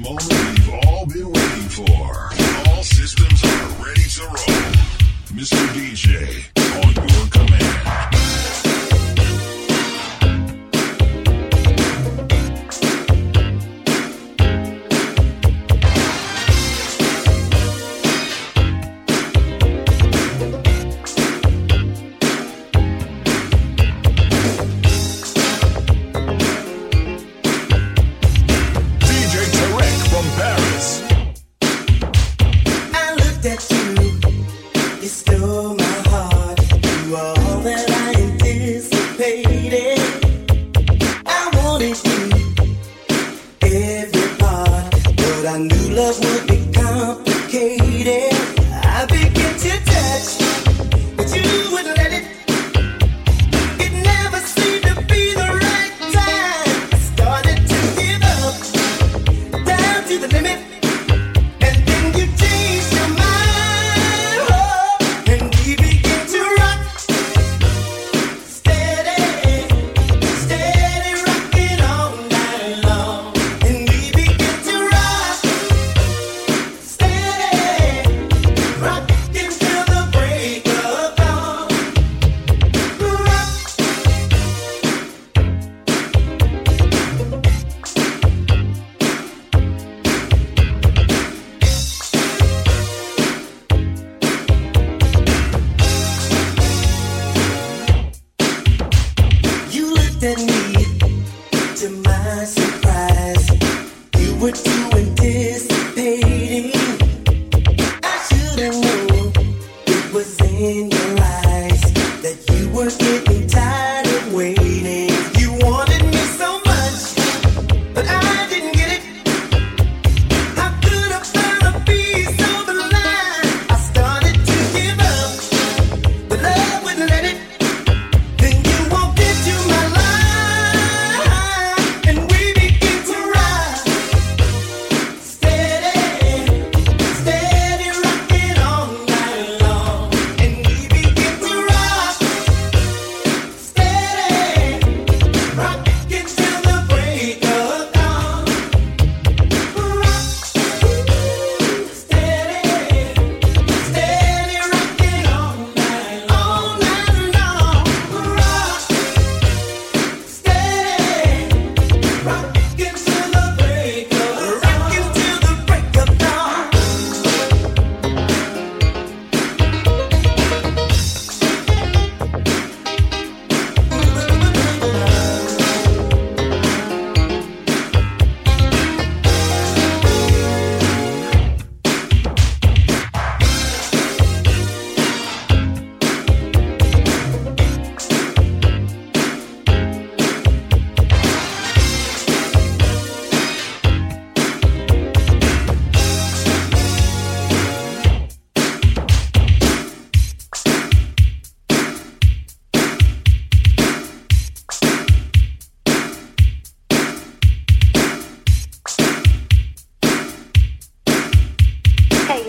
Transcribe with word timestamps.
moment 0.00 0.32
we've 0.32 0.70
all 0.86 1.06
been 1.06 1.30
waiting 1.30 1.68
for. 1.68 2.70
All 2.70 2.82
systems 2.82 3.44
are 3.44 3.84
ready 3.84 4.08
to 4.16 4.22
roll. 4.24 4.70
Mr. 5.36 5.60
DJ, 5.76 6.44
on 6.84 6.94
your 6.94 7.19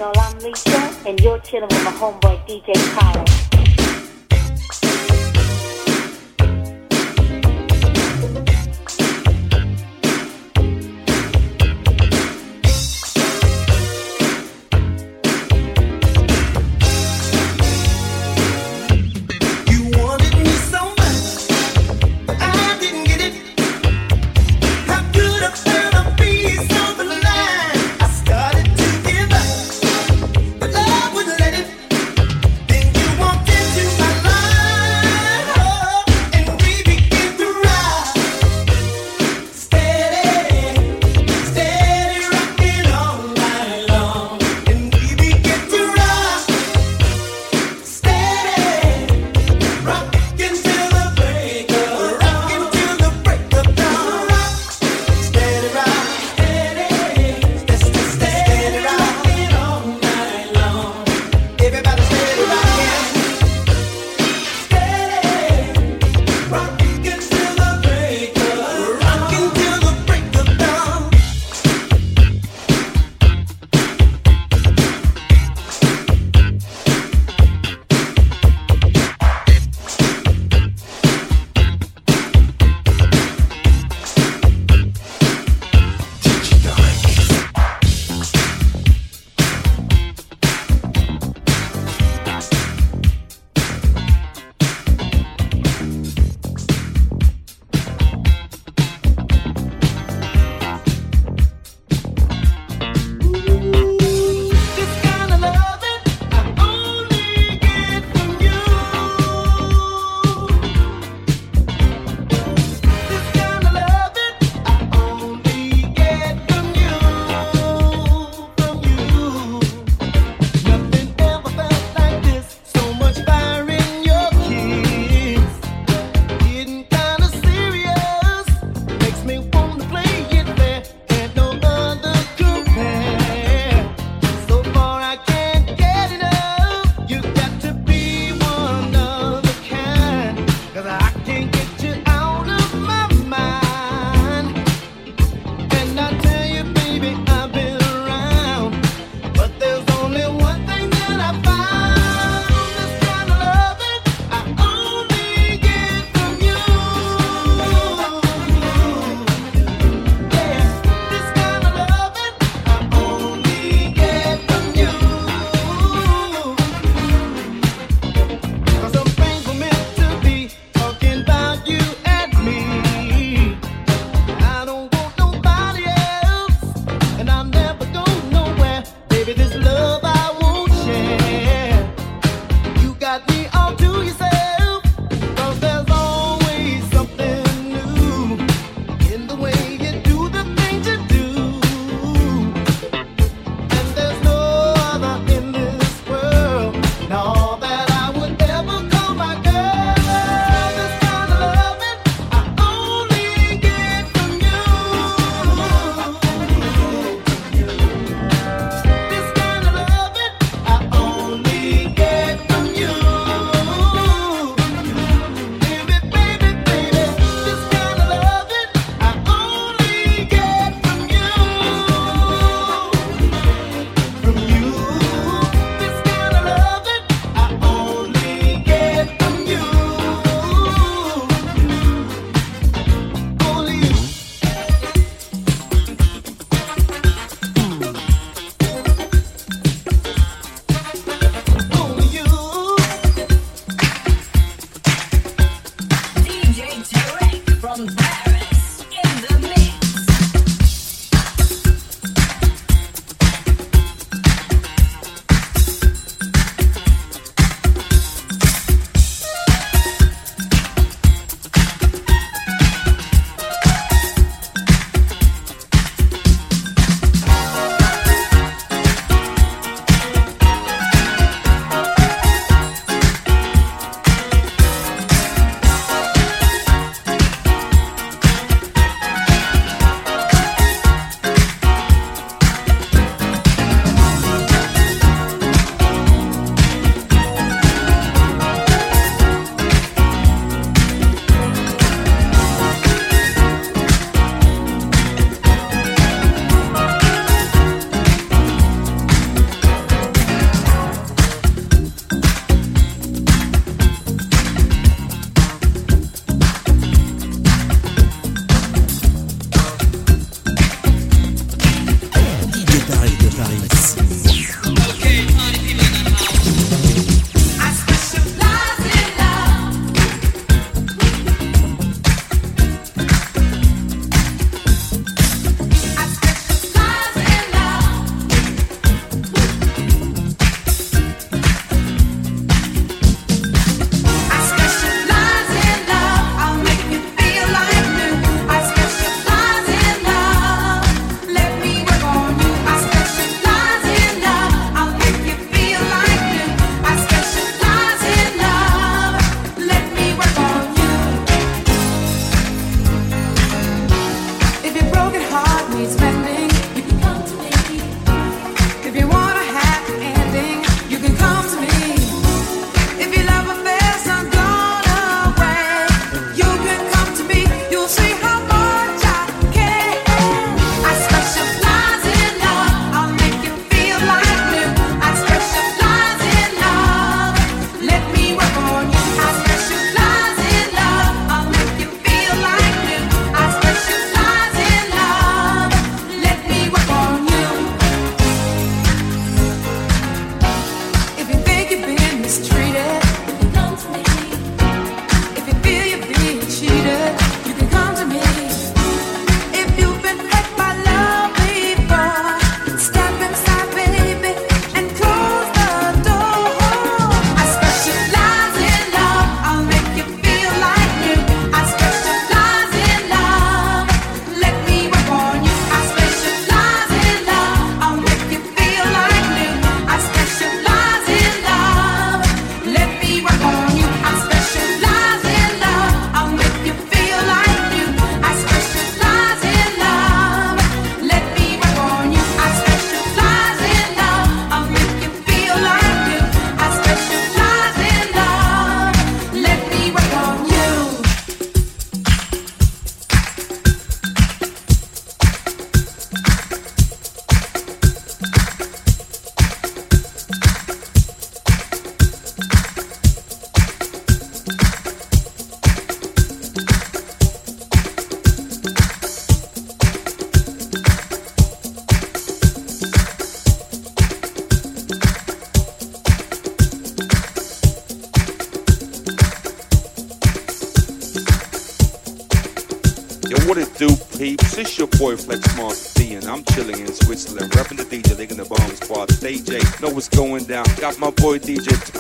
all 0.02 0.20
I'm 0.20 0.38
Lisa, 0.40 0.94
and 1.06 1.20
you're 1.20 1.40
chilling 1.40 1.68
with 1.70 1.84
my 1.84 1.92
homeboy 1.92 2.46
DJ 2.48 2.74
Khaled. 2.94 3.31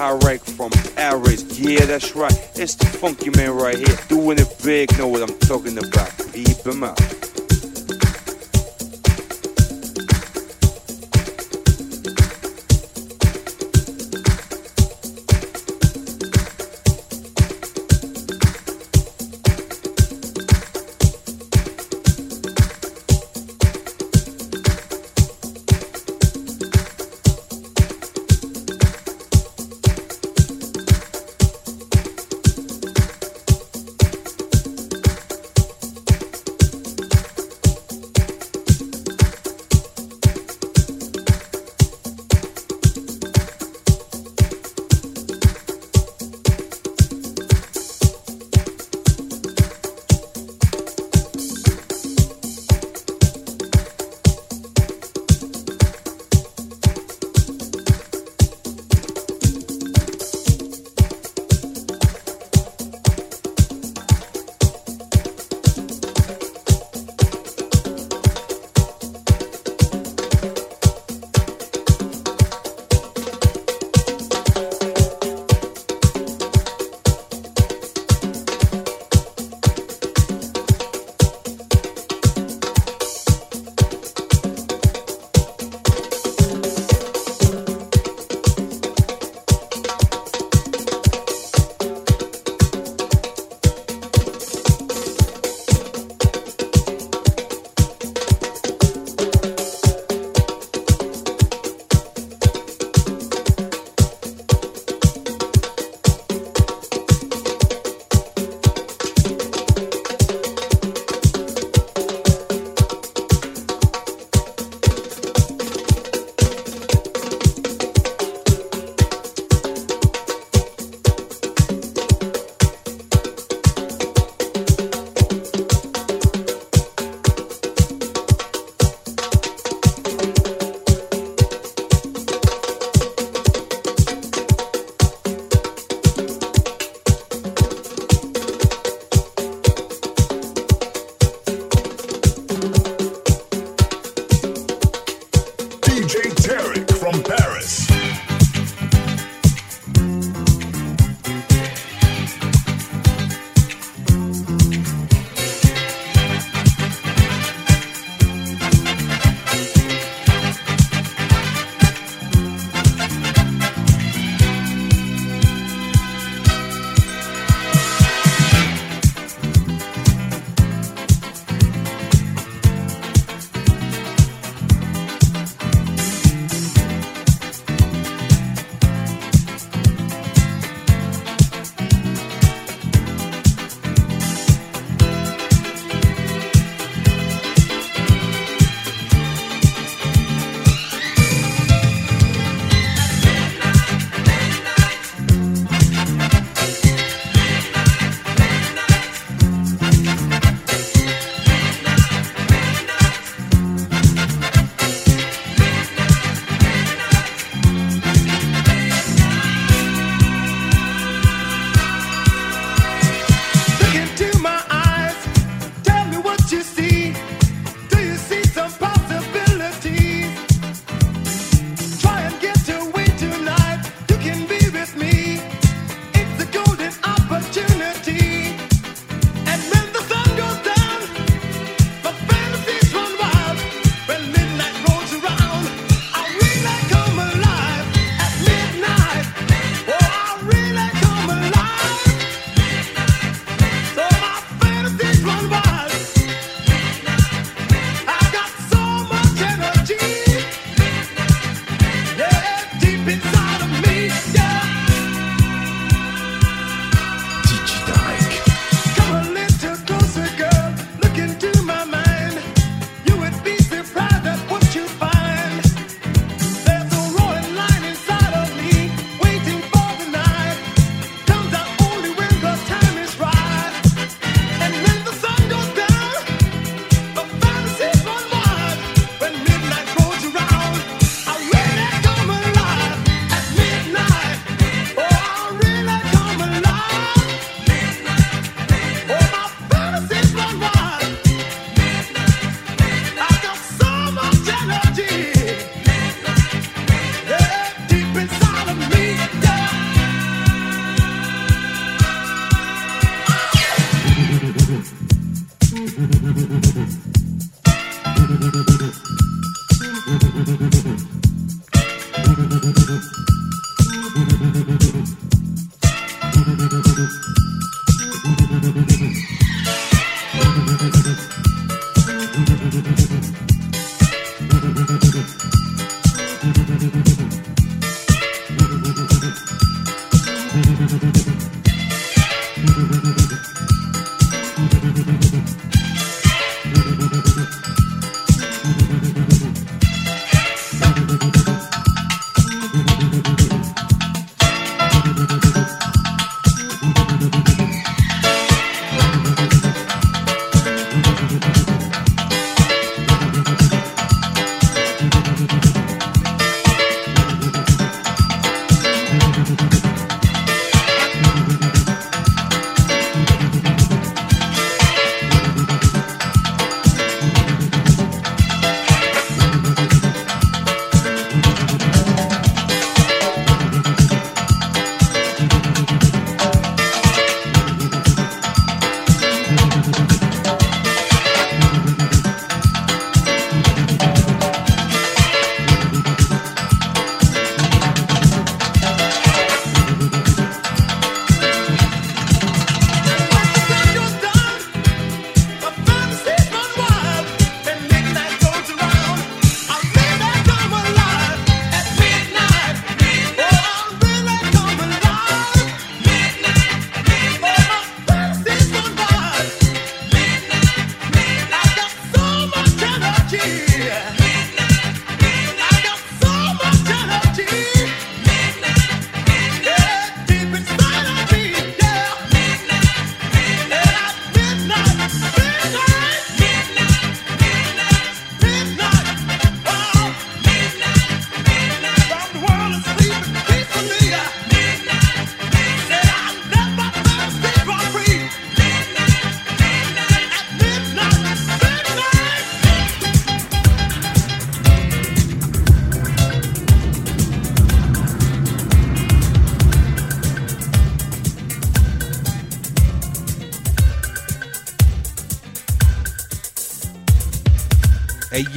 DJ 0.01 0.19
Tarek 0.19 0.41
from 0.41 0.71
Paris. 0.95 1.59
Yeah, 1.59 1.85
that's 1.85 2.15
right. 2.15 2.33
It's 2.55 2.75
the 2.75 2.85
funky 2.85 3.29
man 3.31 3.51
right 3.51 3.77
here, 3.77 3.97
doing 4.07 4.39
it 4.39 4.55
big. 4.63 4.97
Know 4.97 5.07
what 5.07 5.21
I'm 5.21 5.37
talking 5.39 5.77
about? 5.77 6.11
Peep 6.33 6.65
him 6.65 6.83
out. 6.83 7.40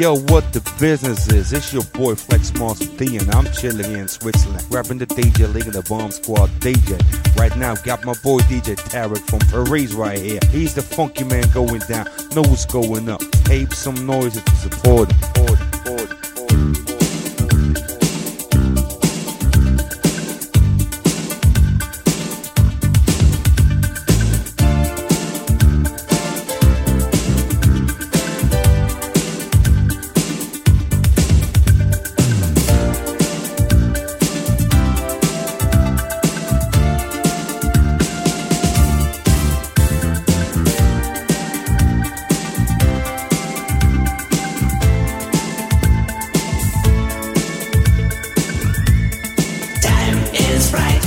Yo, 0.04 0.18
what 0.18 0.52
the 0.52 0.60
business 0.78 1.32
is? 1.32 1.50
It's 1.54 1.72
your 1.72 1.82
boy 1.94 2.14
Flex 2.14 2.52
Monster 2.58 2.94
D, 2.98 3.16
and 3.16 3.34
I'm 3.34 3.50
chilling 3.54 3.90
in 3.90 4.06
Switzerland, 4.06 4.62
rapping 4.70 4.98
the 4.98 5.06
DJ 5.06 5.50
League 5.54 5.64
and 5.64 5.72
the 5.72 5.82
Bomb 5.88 6.10
Squad 6.10 6.50
DJ. 6.60 7.00
Right 7.38 7.56
now, 7.56 7.74
got 7.74 8.04
my 8.04 8.12
boy 8.22 8.40
DJ 8.40 8.76
Tarek 8.76 9.26
from 9.30 9.38
Paris 9.48 9.94
right 9.94 10.18
here. 10.18 10.40
He's 10.50 10.74
the 10.74 10.82
funky 10.82 11.24
man 11.24 11.48
going 11.54 11.80
down, 11.88 12.04
know 12.34 12.42
what's 12.42 12.66
going 12.66 13.08
up. 13.08 13.22
Tape 13.44 13.72
some 13.72 14.04
noise 14.04 14.36
if 14.36 14.46
you 14.46 14.54
support 14.56 15.10
him. 15.10 15.63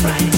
Right. 0.03 0.36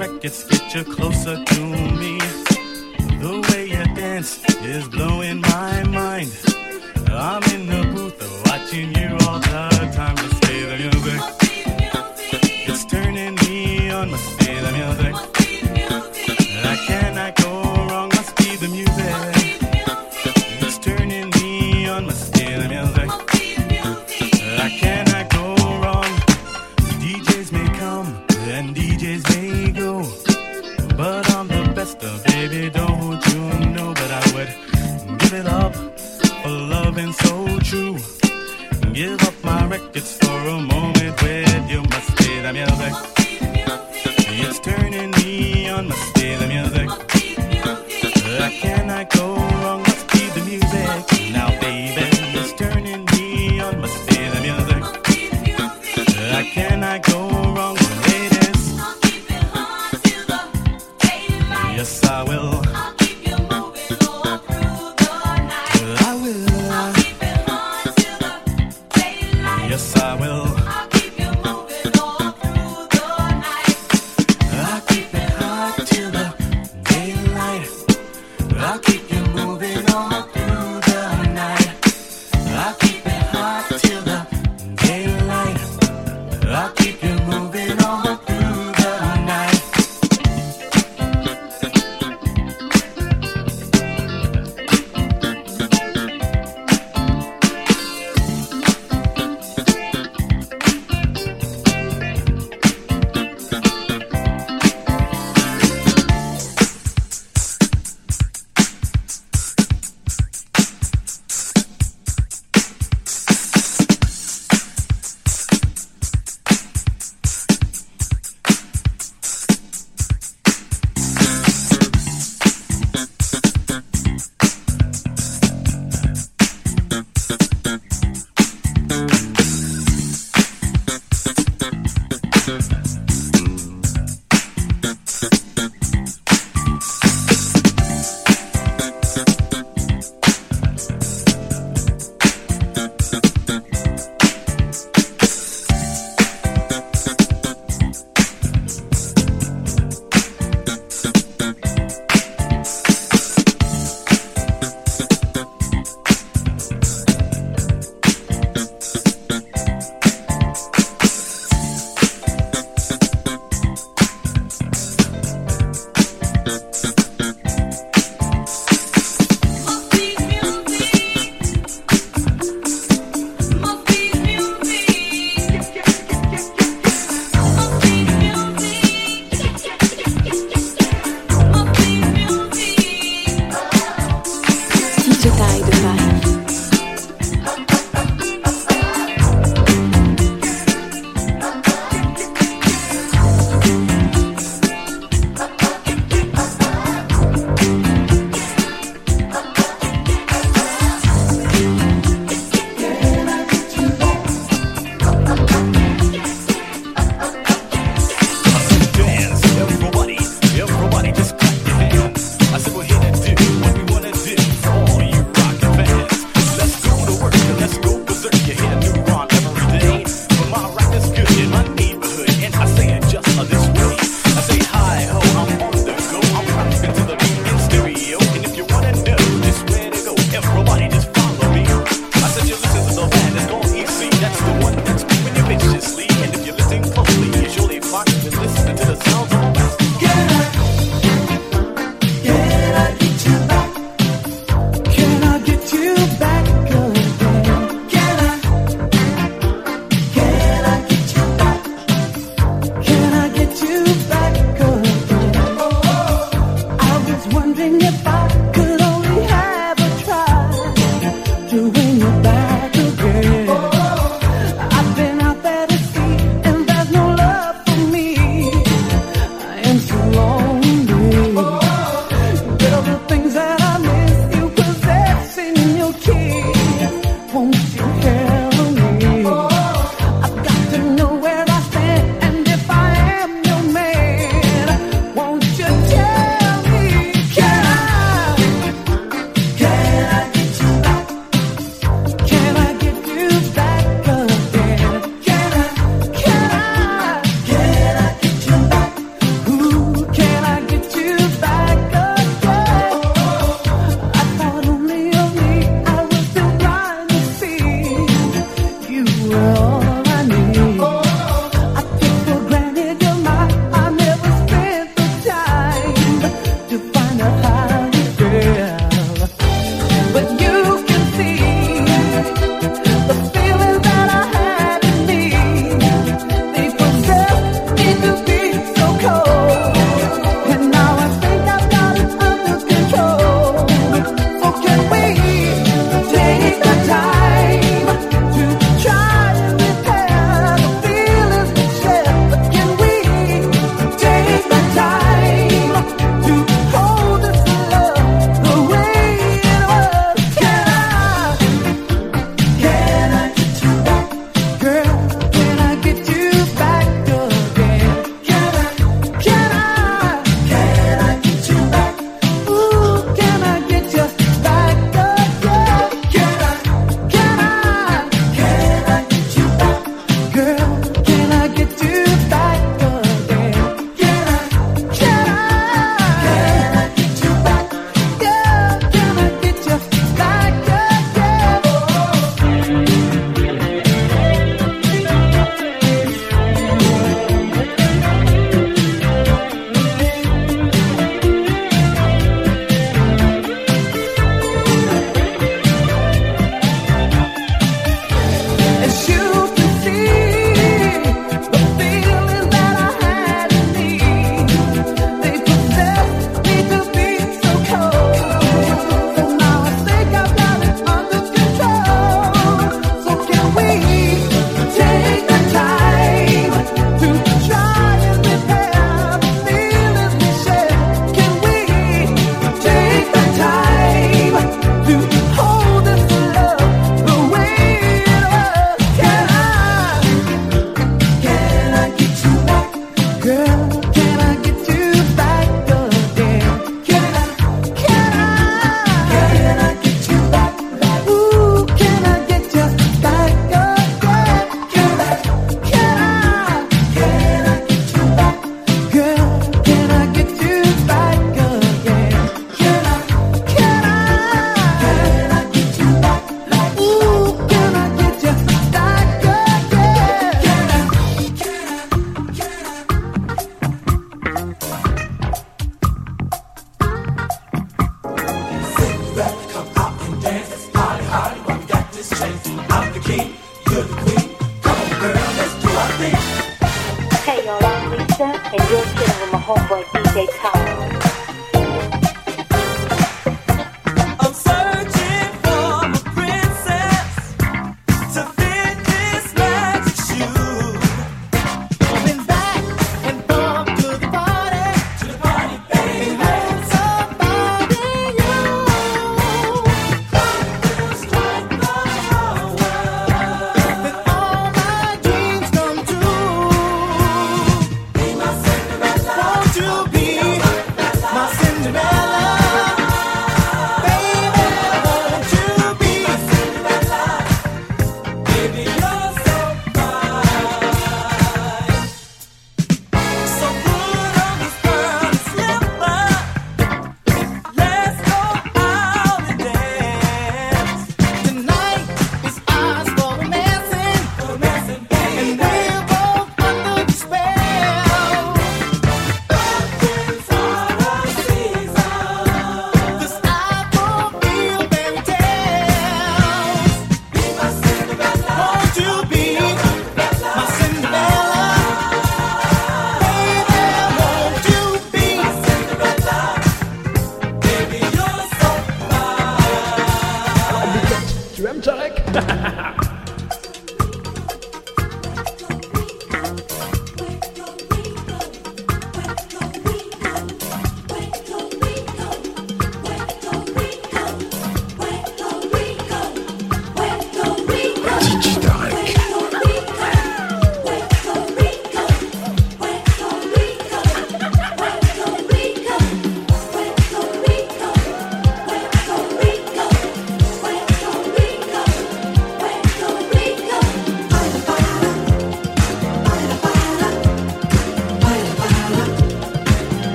records 0.00 0.44
get 0.44 0.74
you 0.74 0.84
closer 0.84 1.36
to 1.44 1.60
me. 2.00 2.18
The 3.22 3.32
way 3.48 3.64
you 3.66 3.84
dance 3.94 4.42
is 4.64 4.88
blowing 4.88 5.42
my 5.42 5.82
mind. 5.84 6.32
I'm 7.08 7.42
in 7.54 7.66
the 7.66 7.82
booth 7.92 8.18
watching 8.46 8.94
you 8.94 9.10
all 9.26 9.38
the 9.38 9.90
time. 9.94 10.16
Just 10.16 10.40
play 10.42 10.60
the 10.70 10.76
music. 10.84 11.20
It's 12.68 12.84
turning 12.86 13.34
me 13.42 13.90
on. 13.90 14.10
Must 14.10 14.38
play 14.38 14.58
the 14.60 14.72
music. 14.72 15.39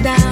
Never 0.00 0.31